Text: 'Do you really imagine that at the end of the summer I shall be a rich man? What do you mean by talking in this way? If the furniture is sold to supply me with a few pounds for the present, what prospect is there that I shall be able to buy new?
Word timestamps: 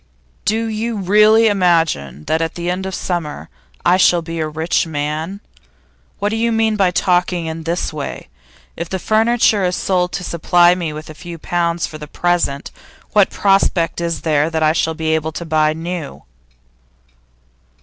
'Do 0.45 0.65
you 0.65 0.97
really 0.97 1.45
imagine 1.47 2.23
that 2.23 2.41
at 2.41 2.55
the 2.55 2.71
end 2.71 2.87
of 2.87 2.93
the 2.95 2.99
summer 2.99 3.49
I 3.85 3.97
shall 3.97 4.23
be 4.23 4.39
a 4.39 4.47
rich 4.47 4.87
man? 4.87 5.41
What 6.17 6.29
do 6.29 6.37
you 6.37 6.51
mean 6.51 6.75
by 6.75 6.89
talking 6.89 7.45
in 7.45 7.61
this 7.65 7.93
way? 7.93 8.27
If 8.75 8.89
the 8.89 8.97
furniture 8.97 9.63
is 9.63 9.75
sold 9.75 10.11
to 10.13 10.23
supply 10.23 10.73
me 10.73 10.91
with 10.91 11.11
a 11.11 11.13
few 11.13 11.37
pounds 11.37 11.85
for 11.85 11.99
the 11.99 12.07
present, 12.07 12.71
what 13.11 13.29
prospect 13.29 14.01
is 14.01 14.21
there 14.21 14.49
that 14.49 14.63
I 14.63 14.73
shall 14.73 14.95
be 14.95 15.13
able 15.13 15.33
to 15.33 15.45
buy 15.45 15.73
new? 15.73 16.23